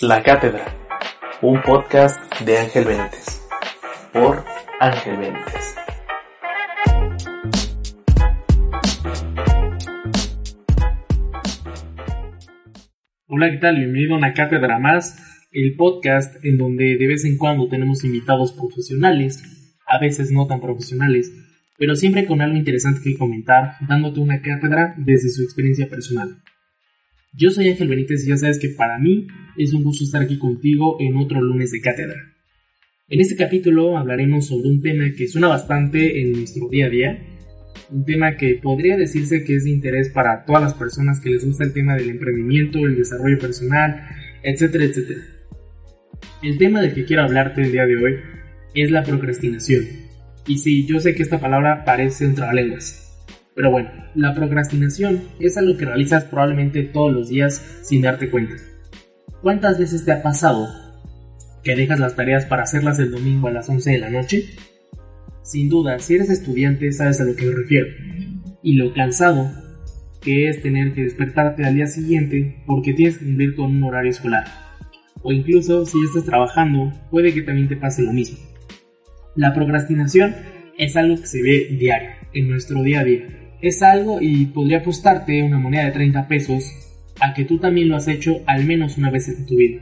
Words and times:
La 0.00 0.22
Cátedra, 0.22 0.64
un 1.42 1.60
podcast 1.60 2.20
de 2.42 2.56
Ángel 2.56 2.84
Benítez, 2.84 3.42
por 4.12 4.44
Ángel 4.78 5.16
Benítez. 5.16 5.74
Hola, 13.26 13.50
¿qué 13.50 13.56
tal? 13.56 13.78
Bienvenido 13.78 14.14
a 14.14 14.18
una 14.18 14.34
cátedra 14.34 14.78
más, 14.78 15.18
el 15.50 15.74
podcast 15.74 16.44
en 16.44 16.58
donde 16.58 16.96
de 16.96 17.06
vez 17.08 17.24
en 17.24 17.36
cuando 17.36 17.66
tenemos 17.66 18.04
invitados 18.04 18.52
profesionales, 18.52 19.42
a 19.84 19.98
veces 19.98 20.30
no 20.30 20.46
tan 20.46 20.60
profesionales, 20.60 21.32
pero 21.76 21.96
siempre 21.96 22.24
con 22.24 22.40
algo 22.40 22.56
interesante 22.56 23.00
que 23.02 23.18
comentar, 23.18 23.72
dándote 23.88 24.20
una 24.20 24.40
cátedra 24.40 24.94
desde 24.96 25.30
su 25.30 25.42
experiencia 25.42 25.88
personal. 25.88 26.40
Yo 27.32 27.50
soy 27.50 27.68
Ángel 27.68 27.88
Benítez 27.88 28.24
y 28.24 28.30
ya 28.30 28.36
sabes 28.36 28.58
que 28.58 28.70
para 28.70 28.98
mí 28.98 29.26
es 29.56 29.72
un 29.74 29.84
gusto 29.84 30.04
estar 30.04 30.22
aquí 30.22 30.38
contigo 30.38 30.96
en 30.98 31.16
otro 31.16 31.40
lunes 31.40 31.70
de 31.70 31.80
cátedra. 31.80 32.16
En 33.08 33.20
este 33.20 33.36
capítulo 33.36 33.98
hablaremos 33.98 34.46
sobre 34.46 34.68
un 34.68 34.80
tema 34.80 35.04
que 35.16 35.28
suena 35.28 35.48
bastante 35.48 36.20
en 36.20 36.32
nuestro 36.32 36.68
día 36.68 36.86
a 36.86 36.90
día, 36.90 37.18
un 37.90 38.04
tema 38.04 38.36
que 38.36 38.54
podría 38.54 38.96
decirse 38.96 39.44
que 39.44 39.56
es 39.56 39.64
de 39.64 39.70
interés 39.70 40.08
para 40.08 40.44
todas 40.44 40.62
las 40.62 40.74
personas 40.74 41.20
que 41.20 41.30
les 41.30 41.44
gusta 41.44 41.64
el 41.64 41.72
tema 41.72 41.94
del 41.96 42.10
emprendimiento, 42.10 42.78
el 42.78 42.96
desarrollo 42.96 43.38
personal, 43.38 44.08
etcétera, 44.42 44.84
etcétera. 44.84 45.20
El 46.42 46.58
tema 46.58 46.80
del 46.80 46.94
que 46.94 47.04
quiero 47.04 47.22
hablarte 47.22 47.62
el 47.62 47.72
día 47.72 47.86
de 47.86 47.96
hoy 47.96 48.16
es 48.74 48.90
la 48.90 49.02
procrastinación. 49.02 49.84
Y 50.46 50.58
sí, 50.58 50.86
yo 50.86 50.98
sé 50.98 51.14
que 51.14 51.22
esta 51.22 51.40
palabra 51.40 51.84
parece 51.84 52.26
un 52.26 52.34
trabalenguas, 52.34 53.07
pero 53.58 53.72
bueno, 53.72 53.90
la 54.14 54.36
procrastinación 54.36 55.20
es 55.40 55.56
algo 55.58 55.76
que 55.76 55.84
realizas 55.84 56.22
probablemente 56.22 56.84
todos 56.84 57.12
los 57.12 57.28
días 57.28 57.60
sin 57.82 58.02
darte 58.02 58.30
cuenta. 58.30 58.54
¿Cuántas 59.42 59.80
veces 59.80 60.04
te 60.04 60.12
ha 60.12 60.22
pasado 60.22 60.68
que 61.64 61.74
dejas 61.74 61.98
las 61.98 62.14
tareas 62.14 62.44
para 62.44 62.62
hacerlas 62.62 63.00
el 63.00 63.10
domingo 63.10 63.48
a 63.48 63.50
las 63.50 63.68
11 63.68 63.90
de 63.90 63.98
la 63.98 64.10
noche? 64.10 64.44
Sin 65.42 65.68
duda, 65.68 65.98
si 65.98 66.14
eres 66.14 66.30
estudiante 66.30 66.92
sabes 66.92 67.20
a 67.20 67.24
lo 67.24 67.34
que 67.34 67.46
me 67.46 67.56
refiero. 67.56 67.88
Y 68.62 68.74
lo 68.74 68.94
cansado 68.94 69.50
que 70.20 70.48
es 70.48 70.62
tener 70.62 70.94
que 70.94 71.02
despertarte 71.02 71.64
al 71.64 71.74
día 71.74 71.88
siguiente 71.88 72.62
porque 72.64 72.94
tienes 72.94 73.18
que 73.18 73.24
cumplir 73.24 73.56
con 73.56 73.74
un 73.74 73.82
horario 73.82 74.12
escolar. 74.12 74.44
O 75.22 75.32
incluso 75.32 75.84
si 75.84 75.98
estás 76.04 76.22
trabajando, 76.22 76.92
puede 77.10 77.34
que 77.34 77.42
también 77.42 77.66
te 77.66 77.76
pase 77.76 78.02
lo 78.02 78.12
mismo. 78.12 78.38
La 79.34 79.52
procrastinación 79.52 80.36
es 80.78 80.94
algo 80.94 81.16
que 81.16 81.26
se 81.26 81.42
ve 81.42 81.76
diario, 81.76 82.10
en 82.32 82.48
nuestro 82.48 82.84
día 82.84 83.00
a 83.00 83.04
día 83.04 83.47
es 83.60 83.82
algo 83.82 84.20
y 84.20 84.46
podría 84.46 84.78
apostarte 84.78 85.42
una 85.42 85.58
moneda 85.58 85.84
de 85.84 85.92
30 85.92 86.28
pesos 86.28 86.64
a 87.20 87.34
que 87.34 87.44
tú 87.44 87.58
también 87.58 87.88
lo 87.88 87.96
has 87.96 88.08
hecho 88.08 88.42
al 88.46 88.64
menos 88.64 88.98
una 88.98 89.10
vez 89.10 89.28
en 89.28 89.46
tu 89.46 89.56
vida. 89.56 89.80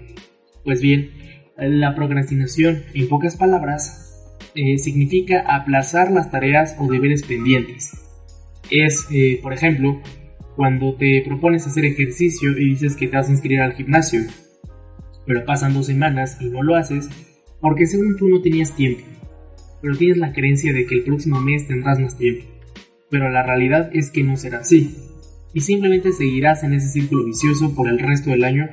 Pues 0.64 0.80
bien, 0.80 1.10
la 1.56 1.94
procrastinación, 1.94 2.84
en 2.94 3.08
pocas 3.08 3.36
palabras, 3.36 4.38
eh, 4.54 4.78
significa 4.78 5.44
aplazar 5.46 6.10
las 6.10 6.30
tareas 6.30 6.76
o 6.78 6.90
deberes 6.90 7.22
pendientes. 7.22 7.92
Es, 8.70 9.06
eh, 9.10 9.38
por 9.42 9.52
ejemplo, 9.52 10.00
cuando 10.56 10.94
te 10.94 11.22
propones 11.26 11.66
hacer 11.66 11.84
ejercicio 11.84 12.52
y 12.58 12.70
dices 12.70 12.96
que 12.96 13.08
te 13.08 13.16
vas 13.16 13.28
a 13.28 13.32
inscribir 13.32 13.60
al 13.60 13.74
gimnasio, 13.74 14.22
pero 15.26 15.44
pasan 15.44 15.74
dos 15.74 15.86
semanas 15.86 16.38
y 16.40 16.46
no 16.46 16.62
lo 16.62 16.76
haces 16.76 17.08
porque 17.60 17.86
según 17.86 18.16
tú 18.16 18.28
no 18.28 18.40
tenías 18.40 18.74
tiempo, 18.74 19.02
pero 19.82 19.96
tienes 19.96 20.16
la 20.16 20.32
creencia 20.32 20.72
de 20.72 20.86
que 20.86 20.94
el 20.96 21.04
próximo 21.04 21.40
mes 21.40 21.66
tendrás 21.66 21.98
más 21.98 22.16
tiempo 22.16 22.55
pero 23.10 23.30
la 23.30 23.42
realidad 23.42 23.90
es 23.92 24.10
que 24.10 24.22
no 24.22 24.36
será 24.36 24.58
así, 24.58 24.96
y 25.54 25.60
simplemente 25.60 26.12
seguirás 26.12 26.64
en 26.64 26.74
ese 26.74 26.88
círculo 26.88 27.24
vicioso 27.24 27.74
por 27.74 27.88
el 27.88 27.98
resto 27.98 28.30
del 28.30 28.44
año, 28.44 28.68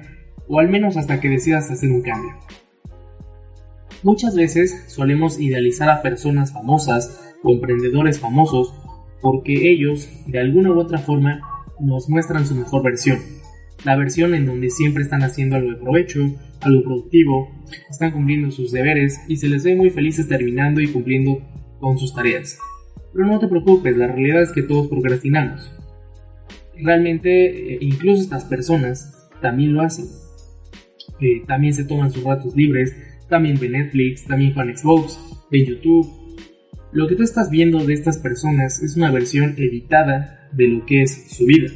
o 0.47 0.59
al 0.59 0.69
menos 0.69 0.97
hasta 0.97 1.19
que 1.19 1.29
decidas 1.29 1.71
hacer 1.71 1.89
un 1.89 2.01
cambio. 2.01 2.33
Muchas 4.03 4.35
veces 4.35 4.83
solemos 4.87 5.39
idealizar 5.39 5.89
a 5.89 6.01
personas 6.01 6.51
famosas 6.51 7.33
o 7.41 7.53
emprendedores 7.53 8.19
famosos 8.19 8.73
porque 9.21 9.71
ellos, 9.71 10.09
de 10.27 10.39
alguna 10.39 10.71
u 10.71 10.79
otra 10.79 10.97
forma, 10.97 11.39
nos 11.79 12.09
muestran 12.09 12.45
su 12.45 12.55
mejor 12.55 12.83
versión. 12.83 13.19
La 13.85 13.95
versión 13.95 14.35
en 14.35 14.45
donde 14.45 14.69
siempre 14.69 15.03
están 15.03 15.23
haciendo 15.23 15.55
algo 15.55 15.71
de 15.71 15.77
provecho, 15.77 16.19
algo 16.59 16.83
productivo, 16.83 17.49
están 17.89 18.11
cumpliendo 18.11 18.51
sus 18.51 18.73
deberes 18.73 19.21
y 19.29 19.37
se 19.37 19.47
les 19.47 19.63
ve 19.63 19.75
muy 19.75 19.89
felices 19.89 20.27
terminando 20.27 20.81
y 20.81 20.87
cumpliendo 20.87 21.41
con 21.79 21.97
sus 21.97 22.13
tareas. 22.13 22.57
Pero 23.13 23.25
no 23.25 23.39
te 23.39 23.47
preocupes, 23.47 23.95
la 23.95 24.07
realidad 24.07 24.41
es 24.41 24.51
que 24.51 24.63
todos 24.63 24.87
procrastinamos. 24.87 25.71
Realmente, 26.75 27.73
eh, 27.73 27.77
incluso 27.81 28.23
estas 28.23 28.45
personas 28.45 29.29
también 29.41 29.73
lo 29.73 29.81
hacen. 29.81 30.05
Eh, 31.19 31.43
también 31.47 31.73
se 31.73 31.83
toman 31.83 32.11
sus 32.11 32.23
ratos 32.23 32.55
libres, 32.55 32.95
también 33.29 33.59
ven 33.59 33.73
Netflix, 33.73 34.25
también 34.25 34.53
juegan 34.53 34.75
Xbox, 34.75 35.19
ven 35.51 35.65
YouTube. 35.65 36.07
Lo 36.91 37.07
que 37.07 37.15
tú 37.15 37.23
estás 37.23 37.49
viendo 37.49 37.83
de 37.85 37.93
estas 37.93 38.17
personas 38.17 38.81
es 38.81 38.97
una 38.97 39.11
versión 39.11 39.55
editada 39.57 40.49
de 40.51 40.67
lo 40.67 40.85
que 40.85 41.03
es 41.03 41.31
su 41.31 41.45
vida. 41.45 41.71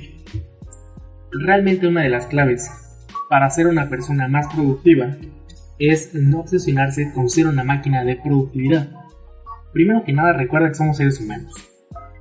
Realmente 1.32 1.88
una 1.88 2.04
de 2.04 2.10
las 2.10 2.28
claves 2.28 2.70
para 3.30 3.50
ser 3.50 3.68
una 3.68 3.90
persona 3.90 4.28
más 4.28 4.48
productiva 4.54 5.18
es 5.80 6.14
no 6.14 6.40
obsesionarse 6.40 7.12
con 7.14 7.30
ser 7.30 7.48
una 7.48 7.64
máquina 7.64 8.04
de 8.04 8.16
productividad. 8.16 8.90
Primero 9.78 10.04
que 10.04 10.12
nada 10.12 10.34
recuerda 10.34 10.70
que 10.70 10.74
somos 10.74 10.98
seres 10.98 11.22
humanos. 11.22 11.54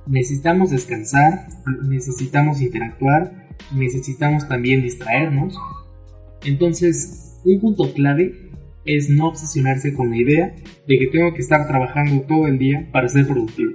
Necesitamos 0.05 0.69
descansar, 0.69 1.47
necesitamos 1.89 2.61
interactuar, 2.61 3.47
necesitamos 3.75 4.47
también 4.47 4.83
distraernos. 4.83 5.57
Entonces, 6.45 7.41
un 7.45 7.59
punto 7.59 7.91
clave 7.95 8.51
es 8.85 9.09
no 9.09 9.29
obsesionarse 9.29 9.91
con 9.95 10.11
la 10.11 10.17
idea 10.17 10.55
de 10.87 10.99
que 10.99 11.07
tengo 11.07 11.33
que 11.33 11.41
estar 11.41 11.67
trabajando 11.67 12.21
todo 12.27 12.45
el 12.45 12.59
día 12.59 12.87
para 12.91 13.09
ser 13.09 13.25
productivo. 13.25 13.71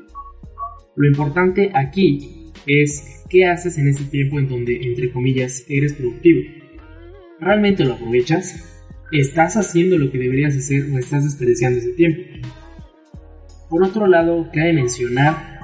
Lo 0.95 1.09
importante 1.09 1.73
aquí 1.75 2.53
es 2.69 3.25
qué 3.29 3.47
haces 3.47 3.79
en 3.79 3.89
ese 3.89 4.05
tiempo 4.05 4.39
en 4.39 4.49
donde, 4.49 4.77
entre 4.77 5.11
comillas, 5.11 5.65
eres 5.69 5.95
productivo. 5.95 6.43
¿Realmente 7.41 7.85
lo 7.85 7.95
aprovechas? 7.95 8.65
¿Estás 9.11 9.57
haciendo 9.57 9.99
lo 9.99 10.13
que 10.13 10.19
deberías 10.19 10.57
hacer 10.57 10.85
o 10.85 10.99
estás 10.99 11.25
desperdiciando 11.25 11.81
ese 11.81 11.95
tiempo? 11.95 12.23
Por 13.73 13.85
otro 13.85 14.07
lado, 14.07 14.51
cabe 14.53 14.75
mencionar 14.75 15.59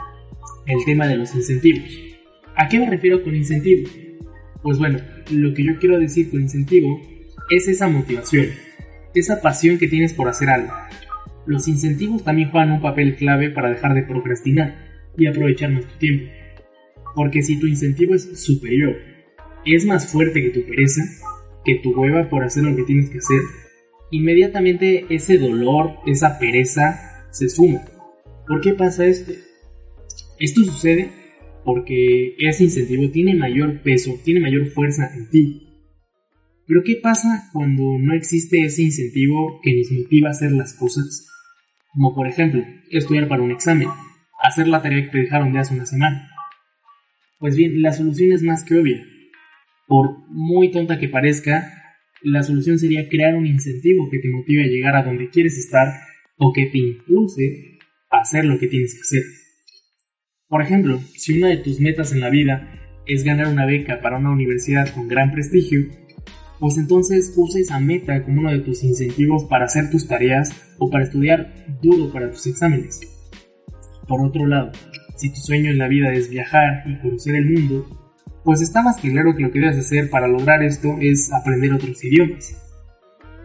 el 0.64 0.82
tema 0.86 1.06
de 1.06 1.16
los 1.16 1.34
incentivos. 1.34 1.90
¿A 2.56 2.66
qué 2.66 2.78
me 2.78 2.88
refiero 2.88 3.22
con 3.22 3.36
incentivo? 3.36 3.86
Pues 4.62 4.78
bueno, 4.78 4.98
lo 5.30 5.52
que 5.52 5.62
yo 5.62 5.78
quiero 5.78 5.98
decir 5.98 6.30
con 6.30 6.40
incentivo 6.40 7.02
es 7.50 7.68
esa 7.68 7.86
motivación, 7.86 8.46
esa 9.14 9.42
pasión 9.42 9.76
que 9.76 9.88
tienes 9.88 10.14
por 10.14 10.26
hacer 10.26 10.48
algo. 10.48 10.72
Los 11.44 11.68
incentivos 11.68 12.24
también 12.24 12.50
juegan 12.50 12.72
un 12.72 12.80
papel 12.80 13.14
clave 13.14 13.50
para 13.50 13.68
dejar 13.68 13.92
de 13.92 14.04
procrastinar 14.04 14.74
y 15.18 15.26
aprovechar 15.26 15.70
nuestro 15.70 15.98
tiempo. 15.98 16.32
Porque 17.14 17.42
si 17.42 17.60
tu 17.60 17.66
incentivo 17.66 18.14
es 18.14 18.42
superior, 18.42 18.96
es 19.66 19.84
más 19.84 20.10
fuerte 20.10 20.40
que 20.40 20.48
tu 20.48 20.64
pereza, 20.66 21.02
que 21.62 21.74
tu 21.82 21.90
hueva 21.90 22.30
por 22.30 22.42
hacer 22.42 22.64
lo 22.64 22.74
que 22.74 22.84
tienes 22.84 23.10
que 23.10 23.18
hacer, 23.18 23.40
inmediatamente 24.10 25.04
ese 25.10 25.36
dolor, 25.36 25.96
esa 26.06 26.38
pereza 26.38 27.26
se 27.30 27.50
suma 27.50 27.82
¿Por 28.48 28.62
qué 28.62 28.72
pasa 28.72 29.06
esto? 29.06 29.32
Esto 30.38 30.62
sucede 30.64 31.10
porque 31.64 32.34
ese 32.38 32.64
incentivo 32.64 33.10
tiene 33.10 33.34
mayor 33.34 33.82
peso, 33.82 34.18
tiene 34.24 34.40
mayor 34.40 34.68
fuerza 34.68 35.10
en 35.14 35.28
ti. 35.28 35.68
Pero 36.66 36.82
¿qué 36.82 36.96
pasa 36.96 37.50
cuando 37.52 37.98
no 37.98 38.14
existe 38.14 38.62
ese 38.62 38.84
incentivo 38.84 39.60
que 39.62 39.76
nos 39.76 39.92
motiva 39.92 40.28
a 40.28 40.30
hacer 40.30 40.52
las 40.52 40.72
cosas? 40.72 41.28
Como 41.92 42.14
por 42.14 42.26
ejemplo, 42.26 42.64
estudiar 42.90 43.28
para 43.28 43.42
un 43.42 43.50
examen, 43.50 43.88
hacer 44.42 44.66
la 44.66 44.80
tarea 44.80 45.04
que 45.04 45.10
te 45.10 45.18
dejaron 45.18 45.52
de 45.52 45.58
hace 45.58 45.74
una 45.74 45.84
semana. 45.84 46.30
Pues 47.38 47.54
bien, 47.54 47.82
la 47.82 47.92
solución 47.92 48.32
es 48.32 48.42
más 48.42 48.64
que 48.64 48.78
obvia. 48.78 49.04
Por 49.86 50.26
muy 50.28 50.70
tonta 50.70 50.98
que 50.98 51.08
parezca, 51.08 51.70
la 52.22 52.42
solución 52.42 52.78
sería 52.78 53.08
crear 53.10 53.36
un 53.36 53.46
incentivo 53.46 54.08
que 54.10 54.20
te 54.20 54.30
motive 54.30 54.64
a 54.64 54.68
llegar 54.68 54.96
a 54.96 55.02
donde 55.02 55.28
quieres 55.28 55.58
estar 55.58 55.88
o 56.38 56.52
que 56.52 56.66
te 56.66 56.78
impulse 56.78 57.77
hacer 58.10 58.44
lo 58.44 58.58
que 58.58 58.68
tienes 58.68 58.94
que 58.94 59.00
hacer. 59.00 59.22
Por 60.48 60.62
ejemplo, 60.62 60.98
si 61.14 61.38
una 61.38 61.48
de 61.48 61.58
tus 61.58 61.80
metas 61.80 62.12
en 62.12 62.20
la 62.20 62.30
vida 62.30 62.72
es 63.06 63.22
ganar 63.22 63.48
una 63.48 63.66
beca 63.66 64.00
para 64.00 64.18
una 64.18 64.30
universidad 64.30 64.88
con 64.94 65.08
gran 65.08 65.32
prestigio, 65.32 65.86
pues 66.58 66.76
entonces 66.78 67.32
usa 67.36 67.60
esa 67.60 67.78
meta 67.78 68.22
como 68.24 68.40
uno 68.40 68.50
de 68.50 68.60
tus 68.60 68.82
incentivos 68.82 69.44
para 69.44 69.66
hacer 69.66 69.90
tus 69.90 70.08
tareas 70.08 70.50
o 70.78 70.90
para 70.90 71.04
estudiar 71.04 71.52
duro 71.82 72.10
para 72.12 72.30
tus 72.30 72.46
exámenes. 72.46 73.00
Por 74.06 74.24
otro 74.24 74.46
lado, 74.46 74.72
si 75.16 75.30
tu 75.30 75.36
sueño 75.36 75.70
en 75.70 75.78
la 75.78 75.88
vida 75.88 76.12
es 76.12 76.30
viajar 76.30 76.84
y 76.86 76.98
conocer 76.98 77.36
el 77.36 77.50
mundo, 77.50 77.86
pues 78.42 78.62
está 78.62 78.82
más 78.82 78.96
claro 79.00 79.36
que 79.36 79.42
lo 79.42 79.50
que 79.50 79.60
debes 79.60 79.76
hacer 79.76 80.08
para 80.08 80.28
lograr 80.28 80.62
esto 80.62 80.96
es 81.00 81.30
aprender 81.32 81.74
otros 81.74 82.02
idiomas. 82.02 82.56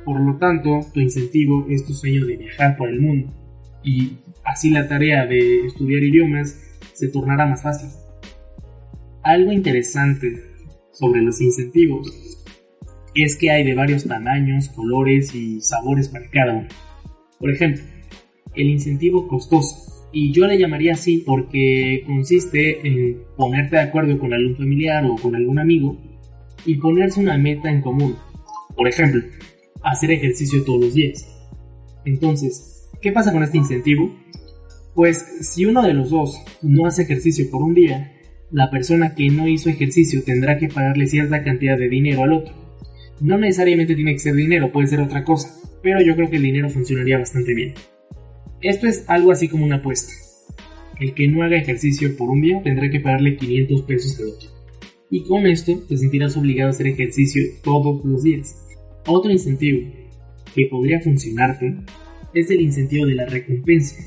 Por 0.05 0.19
lo 0.19 0.37
tanto, 0.37 0.79
tu 0.93 1.01
incentivo 1.01 1.67
es 1.69 1.85
tu 1.85 1.93
sueño 1.93 2.25
de 2.25 2.37
viajar 2.37 2.77
por 2.77 2.89
el 2.89 3.01
mundo 3.01 3.42
y 3.83 4.17
así 4.43 4.69
la 4.69 4.87
tarea 4.87 5.25
de 5.25 5.65
estudiar 5.65 6.03
idiomas 6.03 6.59
se 6.93 7.09
tornará 7.09 7.45
más 7.45 7.61
fácil. 7.61 7.89
Algo 9.23 9.51
interesante 9.51 10.43
sobre 10.91 11.21
los 11.21 11.41
incentivos 11.41 12.11
es 13.15 13.37
que 13.37 13.51
hay 13.51 13.63
de 13.63 13.75
varios 13.75 14.05
tamaños, 14.05 14.69
colores 14.69 15.33
y 15.35 15.61
sabores 15.61 16.09
para 16.09 16.29
cada 16.29 16.53
uno. 16.53 16.67
Por 17.39 17.51
ejemplo, 17.51 17.83
el 18.55 18.69
incentivo 18.69 19.27
costoso. 19.27 20.09
Y 20.11 20.31
yo 20.31 20.45
le 20.45 20.59
llamaría 20.59 20.93
así 20.93 21.23
porque 21.25 22.03
consiste 22.05 22.87
en 22.87 23.23
ponerte 23.35 23.77
de 23.77 23.81
acuerdo 23.81 24.19
con 24.19 24.33
algún 24.33 24.55
familiar 24.55 25.05
o 25.05 25.15
con 25.15 25.35
algún 25.35 25.57
amigo 25.57 25.97
y 26.65 26.75
ponerse 26.75 27.19
una 27.19 27.37
meta 27.37 27.69
en 27.69 27.81
común. 27.81 28.15
Por 28.75 28.87
ejemplo, 28.87 29.23
hacer 29.81 30.11
ejercicio 30.11 30.63
todos 30.63 30.81
los 30.81 30.93
días. 30.93 31.27
Entonces, 32.05 32.72
¿qué 33.03 33.11
pasa 33.11 33.33
con 33.33 33.43
este 33.43 33.57
incentivo? 33.57 34.15
Pues 34.95 35.17
si 35.41 35.65
uno 35.65 35.83
de 35.83 35.93
los 35.93 36.09
dos 36.09 36.39
no 36.61 36.87
hace 36.87 37.03
ejercicio 37.03 37.51
por 37.51 37.61
un 37.61 37.73
día, 37.73 38.13
la 38.49 38.71
persona 38.71 39.13
que 39.13 39.29
no 39.29 39.47
hizo 39.47 39.69
ejercicio 39.69 40.23
tendrá 40.23 40.57
que 40.57 40.69
pagarle 40.69 41.07
cierta 41.07 41.43
cantidad 41.43 41.77
de 41.77 41.89
dinero 41.89 42.23
al 42.23 42.31
otro. 42.31 42.55
No 43.19 43.37
necesariamente 43.37 43.95
tiene 43.95 44.13
que 44.13 44.19
ser 44.19 44.35
dinero, 44.35 44.71
puede 44.71 44.87
ser 44.87 45.01
otra 45.01 45.25
cosa, 45.25 45.53
pero 45.81 46.01
yo 46.01 46.15
creo 46.15 46.29
que 46.29 46.37
el 46.37 46.43
dinero 46.43 46.69
funcionaría 46.69 47.17
bastante 47.17 47.53
bien. 47.53 47.73
Esto 48.61 48.87
es 48.87 49.03
algo 49.09 49.31
así 49.31 49.49
como 49.49 49.65
una 49.65 49.77
apuesta. 49.77 50.13
El 50.99 51.13
que 51.13 51.27
no 51.27 51.43
haga 51.43 51.57
ejercicio 51.57 52.15
por 52.15 52.29
un 52.29 52.41
día 52.41 52.61
tendrá 52.63 52.89
que 52.89 53.01
pagarle 53.01 53.35
500 53.35 53.81
pesos 53.81 54.19
al 54.19 54.27
otro. 54.27 54.49
Y 55.09 55.23
con 55.25 55.45
esto 55.45 55.77
te 55.89 55.97
sentirás 55.97 56.37
obligado 56.37 56.69
a 56.69 56.71
hacer 56.71 56.87
ejercicio 56.87 57.43
todos 57.63 58.05
los 58.05 58.23
días. 58.23 58.55
Otro 59.05 59.29
incentivo 59.29 59.91
que 60.55 60.67
podría 60.67 61.01
funcionarte 61.01 61.75
es 62.33 62.49
el 62.49 62.61
incentivo 62.61 63.05
de 63.05 63.15
la 63.15 63.25
recompensa. 63.25 63.97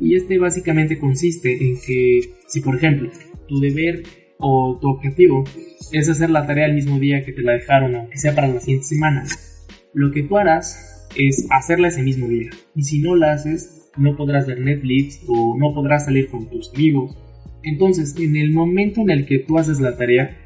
Y 0.00 0.14
este 0.16 0.38
básicamente 0.38 0.98
consiste 0.98 1.52
en 1.52 1.78
que 1.80 2.20
si 2.46 2.60
por 2.60 2.76
ejemplo 2.76 3.10
tu 3.46 3.60
deber 3.60 4.02
o 4.38 4.78
tu 4.80 4.88
objetivo 4.88 5.44
es 5.92 6.08
hacer 6.08 6.30
la 6.30 6.46
tarea 6.46 6.66
el 6.66 6.74
mismo 6.74 6.98
día 6.98 7.24
que 7.24 7.32
te 7.32 7.42
la 7.42 7.52
dejaron, 7.52 7.94
aunque 7.94 8.18
sea 8.18 8.34
para 8.34 8.48
la 8.48 8.60
siguiente 8.60 8.86
semana, 8.86 9.24
lo 9.92 10.10
que 10.10 10.22
tú 10.22 10.36
harás 10.36 11.08
es 11.16 11.46
hacerla 11.50 11.88
ese 11.88 12.02
mismo 12.02 12.28
día. 12.28 12.50
Y 12.74 12.82
si 12.82 13.00
no 13.00 13.14
la 13.14 13.32
haces, 13.32 13.90
no 13.96 14.16
podrás 14.16 14.46
ver 14.46 14.60
Netflix 14.60 15.22
o 15.28 15.56
no 15.56 15.72
podrás 15.72 16.06
salir 16.06 16.28
con 16.28 16.48
tus 16.50 16.72
amigos. 16.74 17.16
Entonces, 17.62 18.14
en 18.18 18.36
el 18.36 18.50
momento 18.52 19.00
en 19.02 19.10
el 19.10 19.26
que 19.26 19.38
tú 19.38 19.58
haces 19.58 19.80
la 19.80 19.96
tarea, 19.96 20.36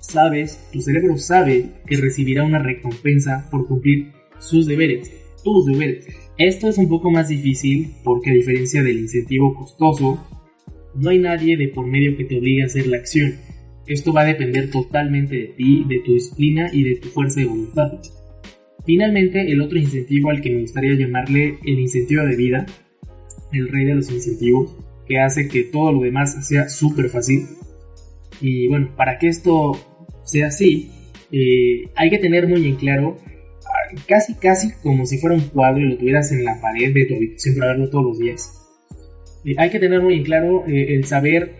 sabes, 0.00 0.68
tu 0.72 0.80
cerebro 0.80 1.16
sabe 1.18 1.66
que 1.86 1.96
recibirá 1.96 2.44
una 2.44 2.58
recompensa 2.58 3.48
por 3.50 3.68
cumplir 3.68 4.12
sus 4.38 4.66
deberes, 4.66 5.10
tus 5.44 5.66
deberes. 5.66 6.06
Esto 6.36 6.68
es 6.68 6.78
un 6.78 6.88
poco 6.88 7.10
más 7.10 7.28
difícil 7.28 7.92
porque 8.02 8.30
a 8.30 8.34
diferencia 8.34 8.82
del 8.82 8.98
incentivo 8.98 9.54
costoso, 9.54 10.18
no 10.96 11.10
hay 11.10 11.18
nadie 11.18 11.56
de 11.56 11.68
por 11.68 11.86
medio 11.86 12.16
que 12.16 12.24
te 12.24 12.38
obligue 12.38 12.62
a 12.62 12.66
hacer 12.66 12.86
la 12.86 12.96
acción. 12.96 13.34
Esto 13.86 14.12
va 14.12 14.22
a 14.22 14.26
depender 14.26 14.70
totalmente 14.70 15.36
de 15.36 15.46
ti, 15.56 15.84
de 15.88 16.00
tu 16.00 16.14
disciplina 16.14 16.70
y 16.72 16.82
de 16.84 16.96
tu 16.96 17.08
fuerza 17.08 17.40
de 17.40 17.46
voluntad. 17.46 17.92
Finalmente, 18.86 19.50
el 19.50 19.60
otro 19.60 19.78
incentivo 19.78 20.30
al 20.30 20.40
que 20.40 20.50
me 20.50 20.60
gustaría 20.62 20.94
llamarle 20.94 21.58
el 21.64 21.78
incentivo 21.78 22.24
de 22.24 22.36
vida, 22.36 22.66
el 23.52 23.68
rey 23.68 23.84
de 23.84 23.94
los 23.94 24.10
incentivos, 24.10 24.76
que 25.06 25.20
hace 25.20 25.48
que 25.48 25.64
todo 25.64 25.92
lo 25.92 26.00
demás 26.00 26.46
sea 26.46 26.68
súper 26.68 27.08
fácil. 27.08 27.46
Y 28.40 28.68
bueno, 28.68 28.90
para 28.96 29.18
que 29.18 29.28
esto 29.28 29.72
sea 30.24 30.48
así, 30.48 30.90
eh, 31.30 31.88
hay 31.94 32.10
que 32.10 32.18
tener 32.18 32.46
muy 32.48 32.66
en 32.66 32.76
claro, 32.76 33.18
casi 34.06 34.34
casi 34.34 34.72
como 34.82 35.06
si 35.06 35.18
fuera 35.18 35.36
un 35.36 35.48
cuadro 35.48 35.80
y 35.80 35.90
lo 35.90 35.98
tuvieras 35.98 36.30
en 36.32 36.44
la 36.44 36.60
pared 36.60 36.92
de 36.92 37.06
tu 37.06 37.14
habitación 37.16 37.56
para 37.56 37.72
verlo 37.72 37.90
todos 37.90 38.04
los 38.04 38.18
días 38.18 38.64
hay 39.58 39.70
que 39.70 39.78
tener 39.78 40.00
muy 40.00 40.22
claro 40.22 40.66
eh, 40.66 40.94
el 40.94 41.04
saber 41.04 41.52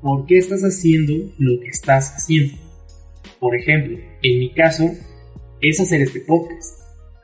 por 0.00 0.26
qué 0.26 0.38
estás 0.38 0.62
haciendo 0.62 1.32
lo 1.38 1.60
que 1.60 1.68
estás 1.68 2.12
haciendo. 2.14 2.56
Por 3.40 3.56
ejemplo, 3.56 3.98
en 4.22 4.38
mi 4.38 4.52
caso, 4.52 4.90
es 5.60 5.80
hacer 5.80 6.02
este 6.02 6.20
podcast. 6.20 6.80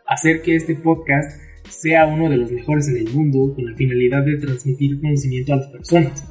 Hacer 0.06 0.42
que 0.42 0.56
este 0.56 0.74
podcast 0.74 1.40
sea 1.68 2.06
uno 2.06 2.30
de 2.30 2.36
los 2.36 2.50
mejores 2.50 2.88
en 2.88 2.96
el 2.96 3.10
mundo 3.10 3.54
con 3.54 3.70
la 3.70 3.76
finalidad 3.76 4.24
de 4.24 4.38
transmitir 4.38 5.00
conocimiento 5.00 5.52
a 5.52 5.56
las 5.56 5.68
personas, 5.68 6.24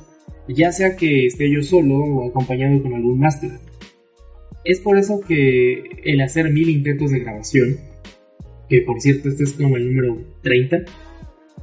ya 0.50 0.72
sea 0.72 0.96
que 0.96 1.28
esté 1.28 1.52
yo 1.52 1.62
solo 1.62 1.96
o 2.00 2.30
acompañado 2.30 2.82
con 2.82 2.94
algún 2.94 3.20
máster. 3.20 3.52
Es 4.66 4.80
por 4.80 4.98
eso 4.98 5.22
que 5.22 5.84
el 6.04 6.22
hacer 6.22 6.52
mil 6.52 6.70
intentos 6.70 7.12
de 7.12 7.20
grabación, 7.20 7.78
que 8.70 8.82
por 8.82 9.00
cierto 9.02 9.30
este 9.30 9.44
es 9.44 9.54
como 9.54 9.78
el 9.78 9.88
número 9.88 10.18
30, 10.42 10.84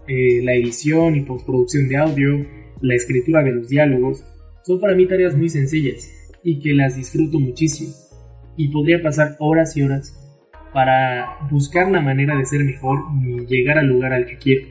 eh, 0.06 0.42
la 0.42 0.54
edición 0.54 1.16
y 1.16 1.22
postproducción 1.22 1.88
de 1.88 1.96
audio, 1.96 2.46
la 2.80 2.94
escritura 2.94 3.42
de 3.42 3.52
los 3.52 3.68
diálogos, 3.68 4.24
son 4.64 4.80
para 4.80 4.94
mí 4.94 5.06
tareas 5.06 5.36
muy 5.36 5.48
sencillas 5.48 6.10
y 6.42 6.60
que 6.60 6.74
las 6.74 6.96
disfruto 6.96 7.38
muchísimo. 7.38 7.92
Y 8.56 8.68
podría 8.68 9.02
pasar 9.02 9.36
horas 9.40 9.76
y 9.76 9.82
horas 9.82 10.20
para 10.72 11.38
buscar 11.50 11.90
la 11.90 12.00
manera 12.00 12.36
de 12.36 12.44
ser 12.44 12.64
mejor 12.64 12.98
y 13.22 13.46
llegar 13.46 13.78
al 13.78 13.86
lugar 13.86 14.12
al 14.12 14.26
que 14.26 14.38
quiero. 14.38 14.66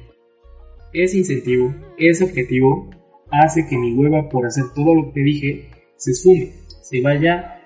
Ese 0.94 1.18
incentivo, 1.18 1.74
ese 1.98 2.24
objetivo, 2.24 2.90
hace 3.32 3.68
que 3.68 3.78
mi 3.78 3.94
hueva 3.94 4.30
por 4.30 4.46
hacer 4.46 4.66
todo 4.76 4.94
lo 4.94 5.12
que 5.12 5.22
dije 5.22 5.70
se 5.96 6.12
esfume, 6.12 6.52
se 6.82 7.02
vaya 7.02 7.62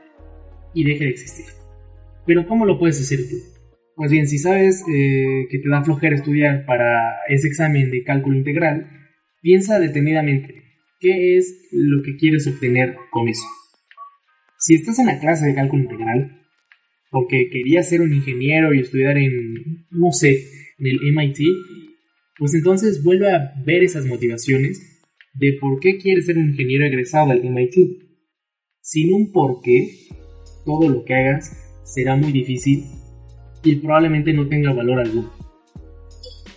y 0.73 0.83
deje 0.83 1.05
de 1.05 1.09
existir. 1.09 1.45
Pero 2.25 2.47
¿cómo 2.47 2.65
lo 2.65 2.77
puedes 2.77 3.01
hacer 3.01 3.19
tú? 3.29 3.56
Pues 3.97 4.11
bien, 4.11 4.27
si 4.27 4.37
sabes 4.37 4.83
eh, 4.93 5.47
que 5.49 5.57
te 5.57 5.69
da 5.69 5.83
flojera 5.83 6.15
estudiar 6.15 6.67
para 6.67 7.15
ese 7.29 7.47
examen 7.47 7.89
de 7.89 8.03
cálculo 8.03 8.37
integral, 8.37 8.87
piensa 9.41 9.79
detenidamente 9.79 10.53
qué 10.99 11.35
es 11.35 11.67
lo 11.71 12.03
que 12.03 12.15
quieres 12.15 12.45
obtener 12.45 12.95
con 13.09 13.27
eso. 13.27 13.47
Si 14.59 14.75
estás 14.75 14.99
en 14.99 15.07
la 15.07 15.19
clase 15.19 15.47
de 15.47 15.55
cálculo 15.55 15.81
integral, 15.81 16.43
porque 17.09 17.49
querías 17.49 17.89
ser 17.89 18.01
un 18.01 18.13
ingeniero 18.13 18.71
y 18.71 18.81
estudiar 18.81 19.17
en, 19.17 19.87
no 19.89 20.11
sé, 20.11 20.43
en 20.77 20.85
el 20.85 20.99
MIT, 21.11 21.39
pues 22.37 22.53
entonces 22.53 23.03
vuelve 23.03 23.31
a 23.31 23.51
ver 23.65 23.83
esas 23.83 24.05
motivaciones 24.05 25.09
de 25.33 25.57
por 25.59 25.79
qué 25.79 25.97
quieres 25.97 26.27
ser 26.27 26.37
un 26.37 26.49
ingeniero 26.49 26.85
egresado 26.85 27.29
del 27.29 27.49
MIT. 27.49 27.73
Sin 28.79 29.11
un 29.11 29.31
por 29.31 29.59
qué, 29.63 29.89
todo 30.65 30.87
lo 30.87 31.03
que 31.03 31.15
hagas 31.15 31.51
será 31.83 32.15
muy 32.15 32.31
difícil 32.31 32.83
y 33.63 33.75
probablemente 33.77 34.33
no 34.33 34.47
tenga 34.47 34.73
valor 34.73 34.99
alguno. 34.99 35.31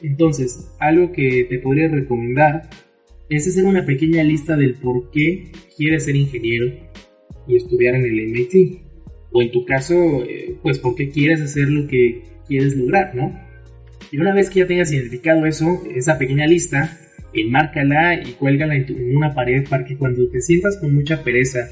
Entonces, 0.02 0.70
algo 0.78 1.12
que 1.12 1.44
te 1.48 1.58
podría 1.58 1.88
recomendar 1.88 2.70
es 3.28 3.46
hacer 3.46 3.64
una 3.64 3.84
pequeña 3.84 4.22
lista 4.24 4.56
del 4.56 4.74
por 4.74 5.10
qué 5.10 5.52
quieres 5.76 6.04
ser 6.04 6.16
ingeniero 6.16 6.72
y 7.46 7.56
estudiar 7.56 7.94
en 7.94 8.04
el 8.04 8.30
MIT. 8.30 8.82
O 9.32 9.42
en 9.42 9.52
tu 9.52 9.64
caso, 9.64 10.24
eh, 10.24 10.56
pues 10.62 10.78
por 10.78 10.96
qué 10.96 11.10
quieres 11.10 11.40
hacer 11.40 11.68
lo 11.68 11.86
que 11.86 12.22
quieres 12.48 12.76
lograr, 12.76 13.14
¿no? 13.14 13.38
Y 14.10 14.18
una 14.18 14.34
vez 14.34 14.50
que 14.50 14.60
ya 14.60 14.66
tengas 14.66 14.92
identificado 14.92 15.46
eso, 15.46 15.82
esa 15.94 16.18
pequeña 16.18 16.46
lista, 16.46 16.98
enmárcala 17.32 18.20
y 18.20 18.32
cuélgala 18.32 18.74
en, 18.74 18.86
en 18.88 19.16
una 19.16 19.32
pared 19.34 19.64
para 19.68 19.84
que 19.84 19.96
cuando 19.96 20.28
te 20.28 20.40
sientas 20.40 20.78
con 20.78 20.92
mucha 20.92 21.22
pereza 21.22 21.68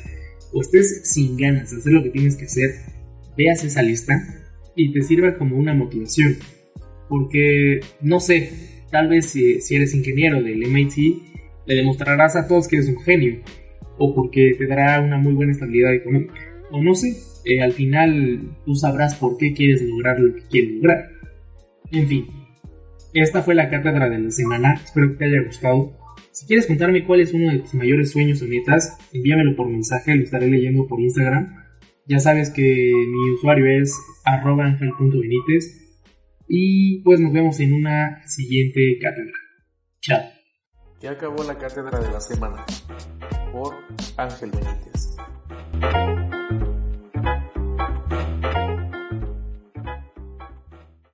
o 0.52 0.60
estés 0.60 1.10
sin 1.10 1.36
ganas 1.36 1.72
de 1.72 1.78
hacer 1.78 1.92
lo 1.92 2.04
que 2.04 2.10
tienes 2.10 2.36
que 2.36 2.44
hacer, 2.44 2.70
veas 3.36 3.64
esa 3.64 3.82
lista 3.82 4.47
y 4.78 4.92
te 4.92 5.02
sirva 5.02 5.36
como 5.36 5.56
una 5.56 5.74
motivación. 5.74 6.36
Porque, 7.08 7.80
no 8.00 8.20
sé, 8.20 8.50
tal 8.90 9.08
vez 9.08 9.26
si, 9.26 9.58
eres 9.74 9.94
ingeniero 9.94 10.40
del 10.40 10.66
MIT, 10.66 10.96
le 11.66 11.74
demostrarás 11.74 12.36
a 12.36 12.46
todos 12.46 12.68
que 12.68 12.76
eres 12.76 12.88
un 12.88 13.00
genio. 13.00 13.40
O 13.98 14.14
porque 14.14 14.54
te 14.56 14.66
dará 14.66 15.00
una 15.00 15.18
muy 15.18 15.34
buena 15.34 15.52
estabilidad 15.52 15.92
económica. 15.92 16.34
O 16.70 16.82
no 16.82 16.94
sé, 16.94 17.16
eh, 17.44 17.60
al 17.60 17.72
final 17.72 18.56
tú 18.64 18.74
sabrás 18.76 19.16
por 19.16 19.36
qué 19.36 19.52
quieres 19.52 19.82
lograr 19.82 20.20
lo 20.20 20.34
que 20.34 20.42
quieres 20.42 20.76
lograr. 20.76 21.10
En 21.90 22.06
fin, 22.06 22.26
esta 23.14 23.42
fue 23.42 23.56
la 23.56 23.68
cátedra 23.68 24.08
de 24.08 24.20
la 24.20 24.30
semana. 24.30 24.74
Espero 24.74 25.10
que 25.10 25.16
te 25.16 25.24
haya 25.24 25.42
gustado. 25.42 25.92
Si 26.30 26.46
quieres 26.46 26.66
contarme 26.66 27.04
cuál 27.04 27.20
es 27.20 27.32
uno 27.32 27.50
de 27.50 27.58
tus 27.58 27.74
mayores 27.74 28.12
sueños 28.12 28.40
o 28.42 28.46
metas, 28.46 28.96
envíamelo 29.12 29.56
por 29.56 29.68
mensaje, 29.68 30.14
lo 30.14 30.22
estaré 30.22 30.48
leyendo 30.48 30.86
por 30.86 31.00
Instagram. 31.00 31.67
Ya 32.08 32.18
sabes 32.20 32.50
que 32.50 32.62
mi 32.62 33.30
usuario 33.32 33.66
es 33.82 33.94
arroba 34.24 34.64
y 36.48 37.02
pues 37.02 37.20
nos 37.20 37.34
vemos 37.34 37.60
en 37.60 37.74
una 37.74 38.26
siguiente 38.26 38.98
cátedra. 38.98 39.32
Chao. 40.00 40.22
Ya 41.02 41.10
acabó 41.10 41.44
la 41.44 41.58
cátedra 41.58 42.00
de 42.00 42.10
la 42.10 42.20
semana 42.20 42.64
por 43.52 43.74
Ángel 44.16 44.50
Benítez. 44.50 45.16